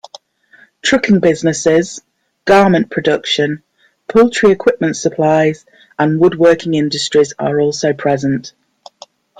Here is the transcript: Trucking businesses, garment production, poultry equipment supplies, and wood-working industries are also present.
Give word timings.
Trucking 0.81 1.19
businesses, 1.19 2.01
garment 2.45 2.89
production, 2.89 3.61
poultry 4.07 4.49
equipment 4.49 4.97
supplies, 4.97 5.63
and 5.99 6.19
wood-working 6.19 6.73
industries 6.73 7.35
are 7.37 7.59
also 7.61 7.93
present. 7.93 8.51